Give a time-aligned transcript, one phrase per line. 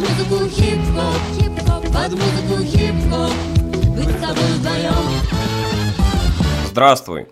[0.00, 3.32] музыку хип-хоп, под музыку хип-хоп,
[3.94, 4.94] быть с тобой вдвоем.
[6.66, 7.26] Здравствуй!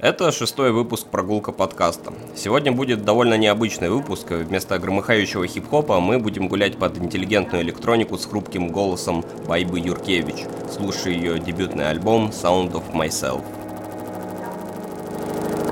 [0.00, 2.12] Это шестой выпуск прогулка подкаста.
[2.36, 4.30] Сегодня будет довольно необычный выпуск.
[4.30, 11.14] Вместо громыхающего хип-хопа мы будем гулять под интеллигентную электронику с хрупким голосом Байбы Юркевич, слушая
[11.14, 13.42] ее дебютный альбом Sound of Myself.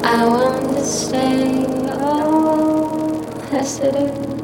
[0.04, 1.66] I want to stay
[3.78, 4.36] it is.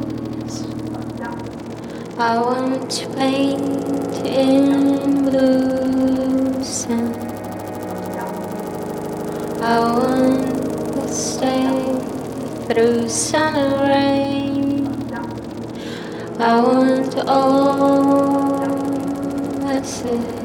[2.23, 7.17] I want to paint in blue sand.
[9.61, 11.99] I want to stay
[12.69, 15.13] through sun and rain.
[16.39, 18.63] I want all
[19.69, 20.42] as it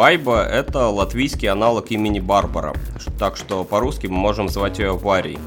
[0.00, 2.72] Байба– это латвийский аналог имени Барбара,
[3.18, 5.38] так что по-русски мы можем звать ее Варей.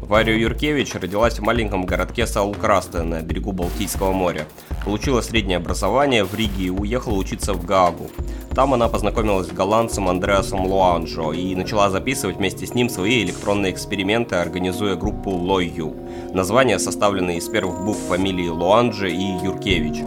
[0.00, 4.46] Варя Юркевич родилась в маленьком городке Саулкрасте на берегу Балтийского моря.
[4.86, 8.10] Получила среднее образование в Риге и уехала учиться в Гаагу.
[8.54, 13.72] Там она познакомилась с голландцем Андреасом Луанджо и начала записывать вместе с ним свои электронные
[13.72, 15.94] эксперименты, организуя группу Лойю.
[16.32, 19.98] Название составлено из первых букв фамилии Луанджи и Юркевич.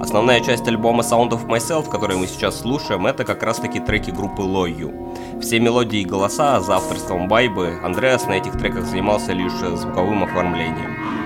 [0.00, 4.10] Основная часть альбома Sound of Myself, который мы сейчас слушаем, это как раз таки треки
[4.10, 5.14] группы Лою.
[5.40, 11.23] Все мелодии и голоса за авторством Байбы, Андреас на этих треках занимался лишь звуковым оформлением.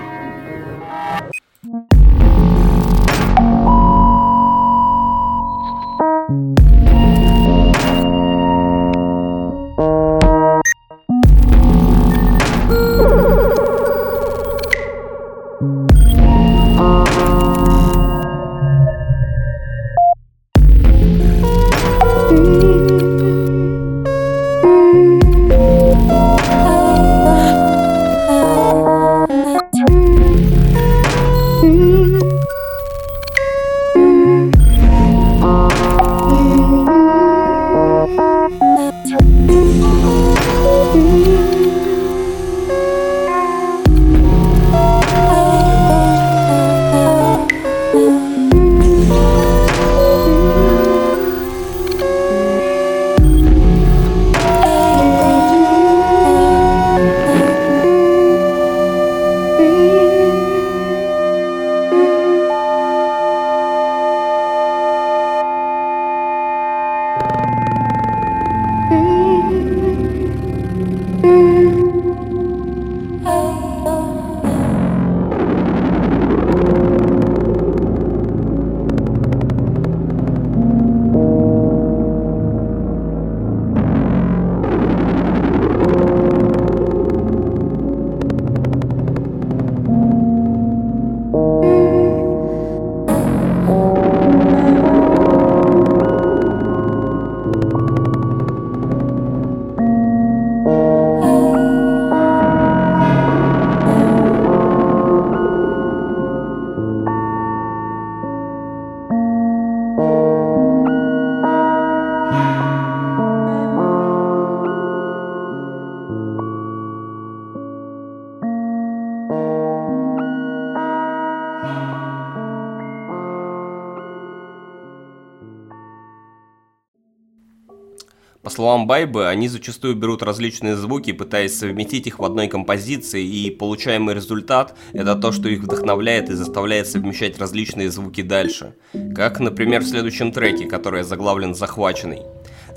[128.58, 134.16] Словам Байбы, они зачастую берут различные звуки, пытаясь совместить их в одной композиции, и получаемый
[134.16, 138.74] результат– это то, что их вдохновляет и заставляет совмещать различные звуки дальше.
[139.14, 142.22] Как, например, в следующем треке, который заглавлен «Захваченный».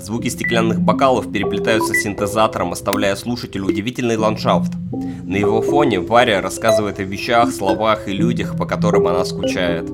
[0.00, 4.72] Звуки стеклянных бокалов переплетаются с синтезатором, оставляя слушателю удивительный ландшафт.
[5.24, 9.90] На его фоне Варя рассказывает о вещах, словах и людях, по которым она скучает.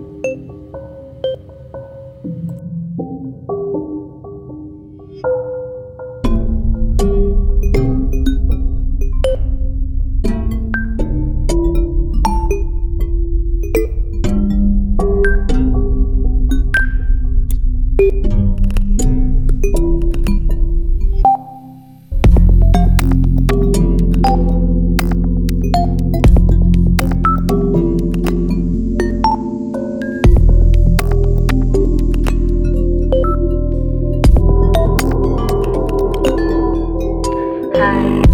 [37.78, 38.27] 开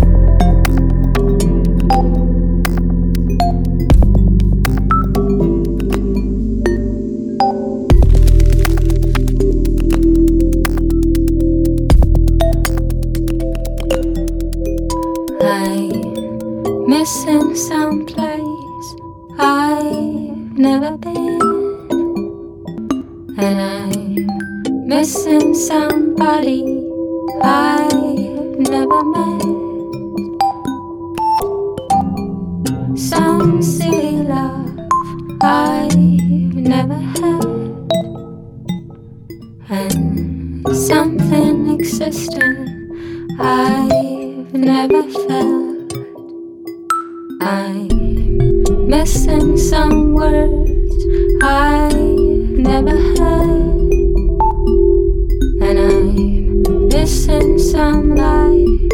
[40.73, 42.57] something existing
[43.39, 45.93] I've never felt.
[47.41, 51.05] I'm missing some words
[51.43, 51.95] I've
[52.71, 53.91] never heard,
[55.61, 58.94] and I'm missing some life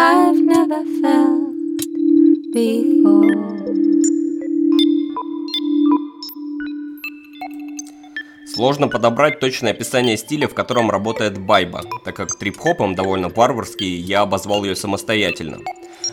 [0.00, 1.82] I've never felt
[2.52, 3.77] before.
[8.58, 14.22] Сложно подобрать точное описание стиля, в котором работает Байба, так как трип-хопом довольно варварский, я
[14.22, 15.60] обозвал ее самостоятельно.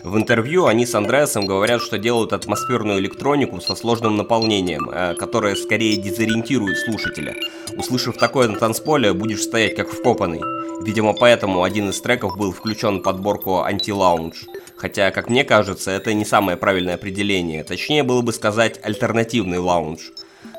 [0.04, 5.56] В интервью они с Андреасом говорят, что делают атмосферную электронику со сложным наполнением, э, которое
[5.56, 7.34] скорее дезориентирует слушателя.
[7.76, 10.40] Услышав такое на танцполе, будешь стоять как вкопанный.
[10.84, 14.44] Видимо, поэтому один из треков был включен в подборку анти-лаунж.
[14.76, 17.64] Хотя, как мне кажется, это не самое правильное определение.
[17.64, 20.12] Точнее было бы сказать альтернативный лаунж.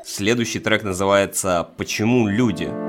[0.04, 2.87] Следующий трек называется «Почему люди?».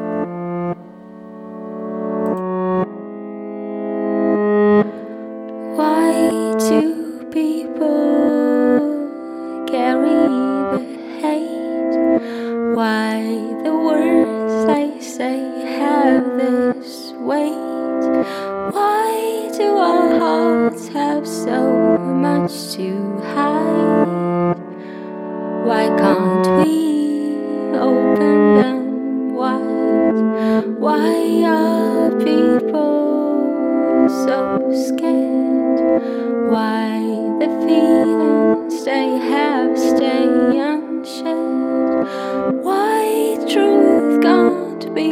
[44.80, 45.12] To be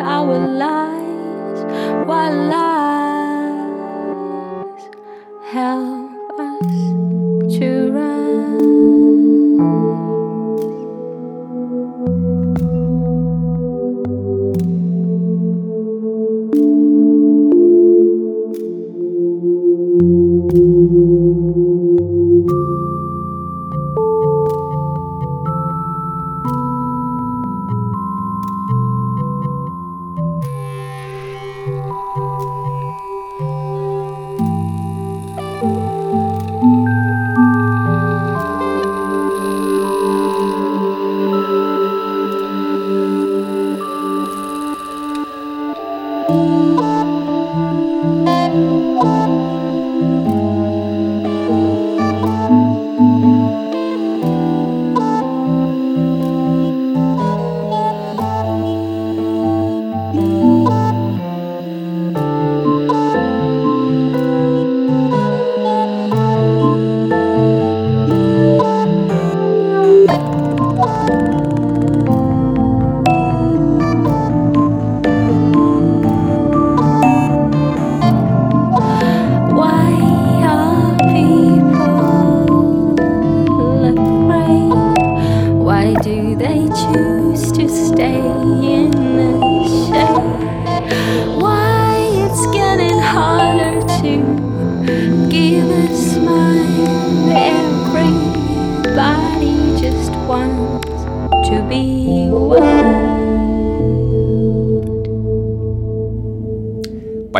[0.00, 1.60] our lies
[2.04, 2.67] while I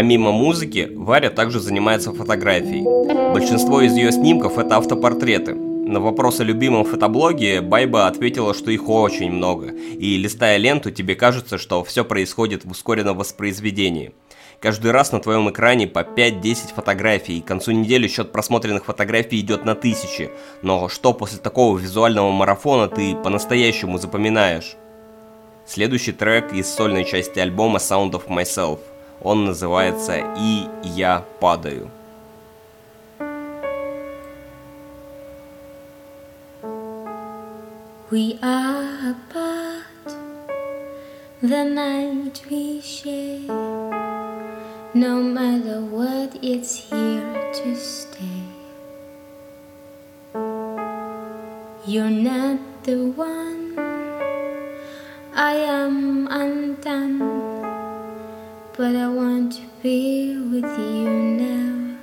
[0.09, 2.83] Помимо музыки, Варя также занимается фотографией.
[3.35, 5.55] Большинство из ее снимков это автопортреты.
[5.55, 11.15] На вопрос о любимом фотоблоге Байба ответила, что их очень много, и листая ленту, тебе
[11.15, 14.15] кажется, что все происходит в ускоренном воспроизведении.
[14.61, 19.41] Каждый раз на твоем экране по 5-10 фотографий, и к концу недели счет просмотренных фотографий
[19.41, 20.31] идет на тысячи.
[20.63, 24.75] Но что после такого визуального марафона ты по-настоящему запоминаешь?
[25.67, 28.79] Следующий трек из сольной части альбома Sound of Myself–
[29.23, 31.91] он называется «И я падаю».
[38.11, 40.17] We are apart,
[41.43, 43.47] the night we share.
[44.95, 48.45] No matter what, it's here to stay.
[51.85, 53.79] You're not the one,
[55.35, 57.48] I am undone
[58.79, 61.99] but I want to be with you now.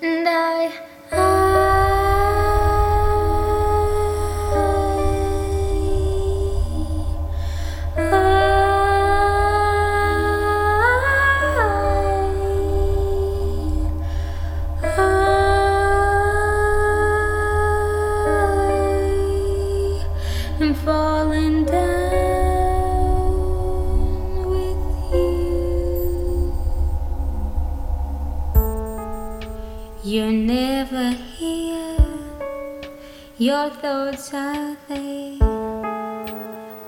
[0.00, 0.72] And I,
[33.54, 35.36] your thoughts are there.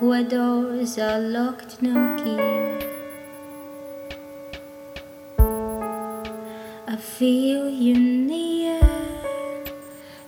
[0.00, 2.40] Where doors are locked, no key.
[6.92, 7.94] I feel you
[8.32, 8.80] near,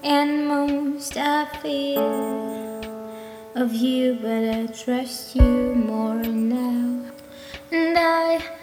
[0.05, 2.07] and most I fear
[3.63, 7.03] of you, but I trust you more now.
[7.73, 8.58] And I,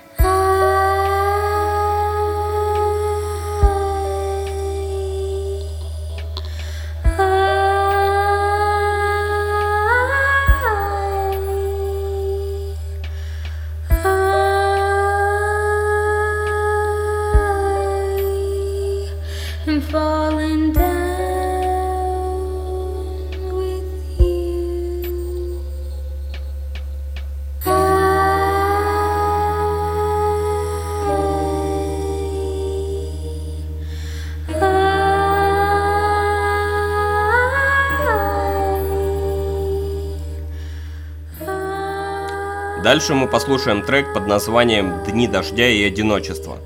[42.85, 46.59] Дальше мы послушаем трек под названием «Дни дождя и одиночества».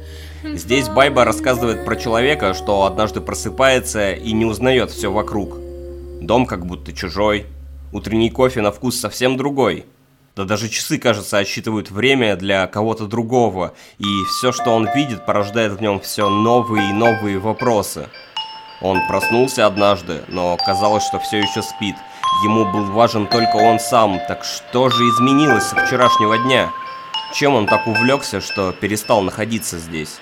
[0.44, 5.56] Здесь Байба рассказывает про человека, что однажды просыпается и не узнает все вокруг.
[6.20, 7.46] Дом как будто чужой,
[7.94, 9.86] утренний кофе на вкус совсем другой.
[10.36, 15.72] Да даже часы, кажется, отсчитывают время для кого-то другого, и все, что он видит, порождает
[15.72, 18.10] в нем все новые и новые вопросы.
[18.82, 21.96] Он проснулся однажды, но казалось, что все еще спит.
[22.44, 26.70] Ему был важен только он сам, так что же изменилось со вчерашнего дня?
[27.34, 30.20] Чем он так увлекся, что перестал находиться здесь?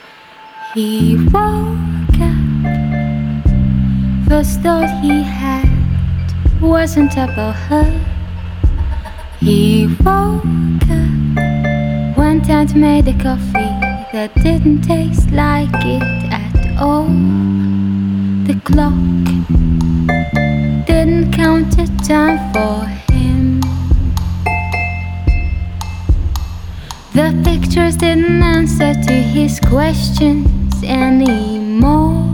[0.76, 2.48] He woke up.
[18.48, 18.94] The clock
[20.88, 23.60] didn't count the time for him.
[27.14, 32.32] The pictures didn't answer to his questions anymore.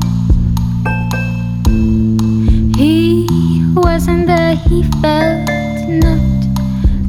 [2.78, 3.26] He
[3.74, 5.50] wasn't there, he felt
[5.90, 6.22] not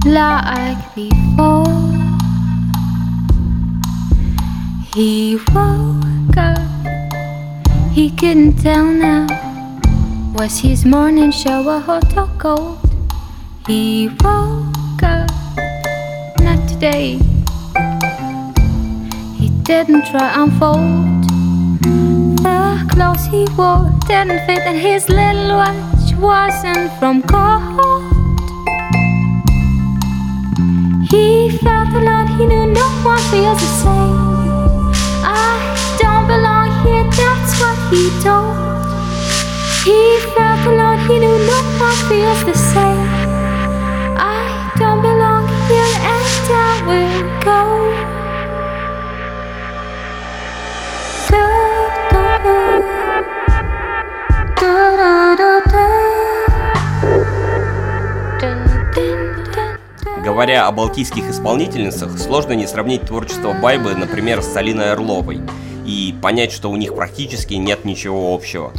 [0.06, 1.64] like before.
[4.94, 6.73] He woke up,
[7.94, 9.24] he couldn't tell now.
[10.34, 12.78] Was his morning shower hot or cold?
[13.68, 15.30] He woke up,
[16.40, 17.18] not today.
[19.38, 21.22] He didn't try unfold.
[22.42, 28.40] The clothes he wore didn't fit, and his little watch wasn't from gold.
[31.10, 34.23] He felt alone, he knew no one feels the same.
[60.34, 65.40] Говоря о балтийских исполнительницах, сложно не сравнить творчество Байбы, например, с Алиной Орловой,
[65.86, 68.72] и понять, что у них практически нет ничего общего.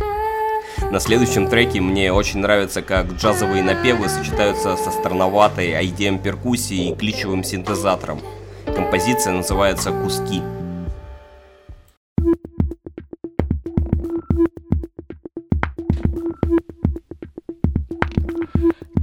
[0.91, 6.93] На следующем треке мне очень нравится, как джазовые напевы сочетаются со странноватой IDM перкуссией и
[6.93, 8.19] кличевым синтезатором.
[8.65, 10.41] Композиция называется «Куски».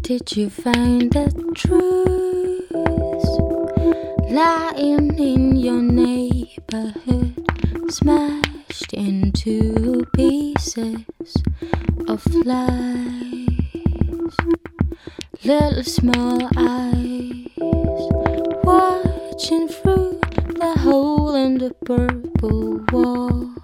[0.03, 2.22] Did you find the truth
[4.33, 7.35] lying in your neighborhood,
[7.91, 11.05] smashed into pieces
[12.09, 13.47] of lies?
[15.45, 17.47] Little small eyes
[18.65, 20.19] watching through
[20.57, 23.55] the hole in the purple wall.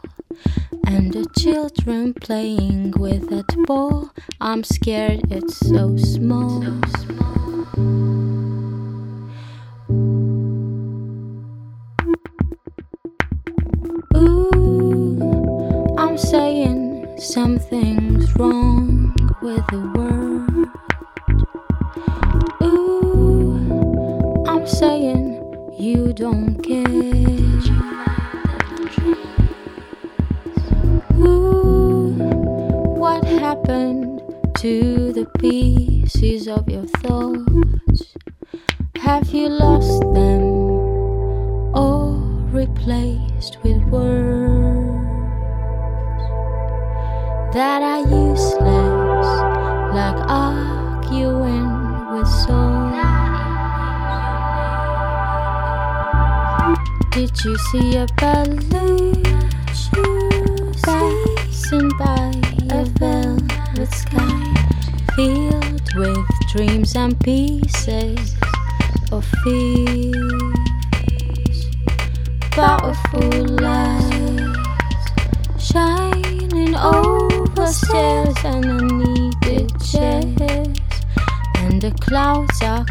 [0.86, 4.10] And the children playing with that ball.
[4.38, 6.62] I'm scared it's so small.
[7.78, 8.27] Ooh,
[17.38, 20.17] something's wrong with the world.
[57.38, 59.22] See a balloon
[60.82, 62.32] passing by
[62.70, 64.54] a velvet sky
[65.14, 68.34] filled with dreams and pieces
[69.12, 70.16] of fears?
[72.50, 75.04] Powerful lights
[75.60, 80.76] shining over stairs and unneeded chairs,
[81.54, 82.84] and the clouds are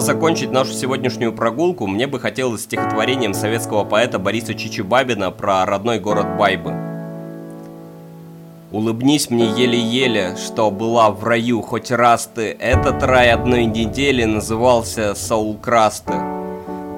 [0.00, 6.36] закончить нашу сегодняшнюю прогулку мне бы хотелось стихотворением советского поэта Бориса Чичибабина про родной город
[6.36, 6.74] Байбы.
[8.72, 12.56] Улыбнись мне еле-еле, что была в раю хоть раз ты.
[12.60, 16.14] Этот рай одной недели назывался Саулкрасты.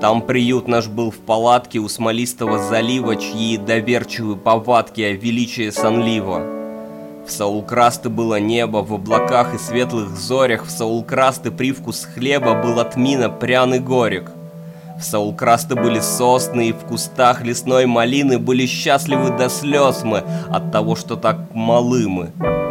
[0.01, 6.62] Там приют наш был в палатке у смолистого залива, чьи доверчивые повадки о величии сонлива.
[7.27, 12.97] В Саулкрасты было небо, в облаках и светлых зорях, в Саулкрасты привкус хлеба был от
[12.97, 14.31] мина пряный горек.
[14.99, 20.71] В Саулкрасты были сосны, и в кустах лесной малины были счастливы до слез мы от
[20.73, 22.62] того, что так малы мы.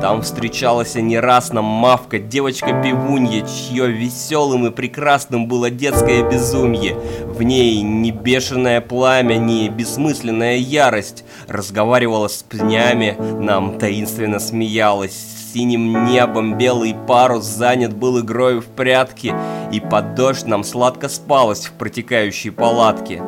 [0.00, 6.96] Там встречалась не раз нам мавка, девочка-пивунья, чье веселым и прекрасным было детское безумье.
[7.24, 11.24] В ней не бешеное пламя, не бессмысленная ярость.
[11.48, 15.16] Разговаривала с пнями, нам таинственно смеялась.
[15.52, 19.34] Синим небом белый парус занят был игрой в прятки,
[19.72, 23.22] и под дождь нам сладко спалось в протекающей палатке.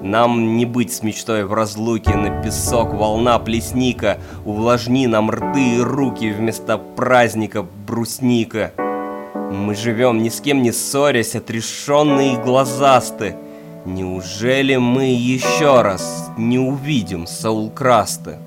[0.00, 4.18] Нам не быть с мечтой в разлуке На песок волна плесника.
[4.44, 8.72] Увлажни нам рты и руки Вместо праздника брусника.
[9.34, 13.36] Мы живем ни с кем не ссорясь Отрешенные и глазасты.
[13.84, 18.38] Неужели мы еще раз Не увидим Саулкрасты?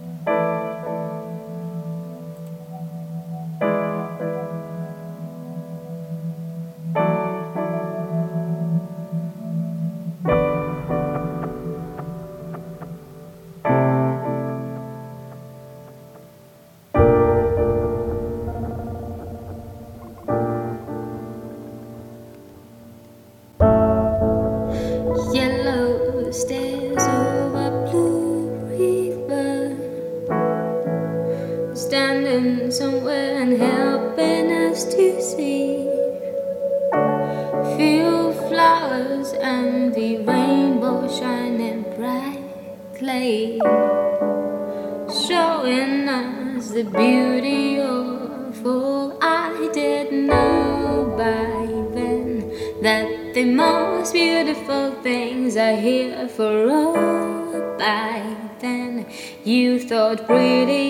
[45.64, 52.52] Showing us the beauty of all I didn't know by then.
[52.82, 59.06] That the most beautiful things are here for all by then.
[59.46, 60.90] You thought pretty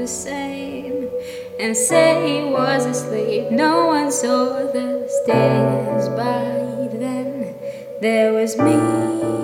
[0.00, 1.08] the same,
[1.60, 3.52] and say he was asleep.
[3.52, 7.54] No one saw the stairs by then.
[8.00, 9.43] There was me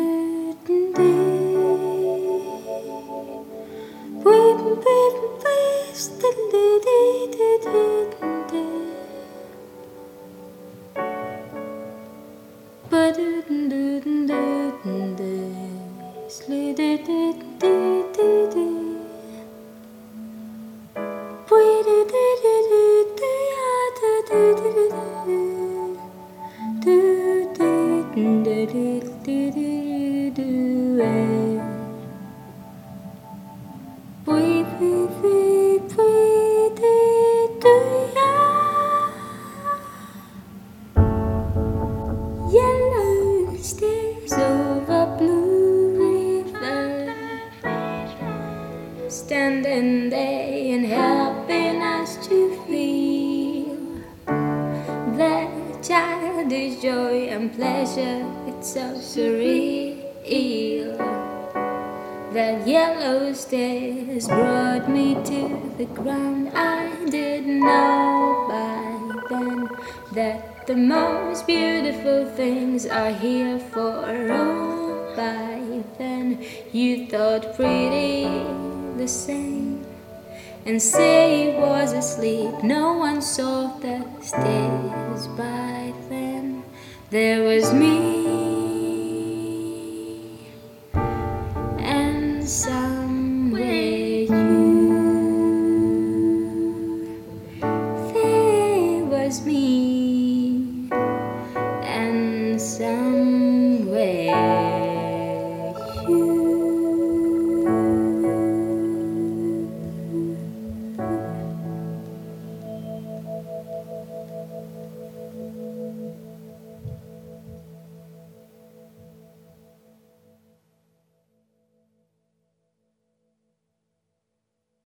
[57.55, 58.25] Pleasure.
[58.47, 60.97] It's so surreal.
[62.33, 66.51] That yellow stairs brought me to the ground.
[66.55, 69.69] I didn't know by then
[70.13, 75.13] that the most beautiful things are here for all.
[75.15, 78.23] By then, you thought pretty
[78.95, 79.85] the same.
[80.65, 86.40] And say he was asleep, no one saw the stairs by then.
[87.11, 88.50] There was me.